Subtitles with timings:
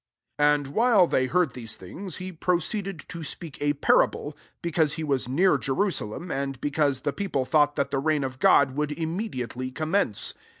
[0.39, 5.03] 11 And while they heard these things, he proceeded to speak a parable; because he
[5.03, 8.89] was near Jerusalem, and be cause the peofile thought that the reign of God would
[8.89, 10.33] imme diately commence.